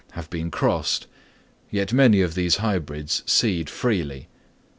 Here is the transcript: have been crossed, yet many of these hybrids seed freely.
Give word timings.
have 0.13 0.31
been 0.31 0.49
crossed, 0.49 1.05
yet 1.69 1.93
many 1.93 2.21
of 2.21 2.33
these 2.33 2.55
hybrids 2.55 3.21
seed 3.27 3.69
freely. 3.69 4.27